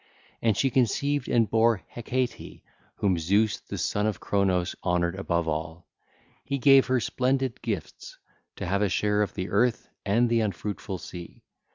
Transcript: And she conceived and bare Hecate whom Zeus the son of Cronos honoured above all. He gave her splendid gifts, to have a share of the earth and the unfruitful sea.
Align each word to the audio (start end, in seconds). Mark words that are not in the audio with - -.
And 0.41 0.57
she 0.57 0.71
conceived 0.71 1.29
and 1.29 1.47
bare 1.47 1.83
Hecate 1.87 2.63
whom 2.95 3.19
Zeus 3.19 3.57
the 3.59 3.77
son 3.77 4.07
of 4.07 4.19
Cronos 4.19 4.75
honoured 4.83 5.13
above 5.13 5.47
all. 5.47 5.85
He 6.43 6.57
gave 6.57 6.87
her 6.87 6.99
splendid 6.99 7.61
gifts, 7.61 8.17
to 8.55 8.65
have 8.65 8.81
a 8.81 8.89
share 8.89 9.21
of 9.21 9.35
the 9.35 9.49
earth 9.51 9.89
and 10.03 10.27
the 10.27 10.39
unfruitful 10.41 10.97
sea. 10.97 11.43